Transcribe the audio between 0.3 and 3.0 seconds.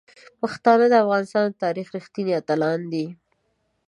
پښتانه د افغانستان د تاریخ رښتیني اتلان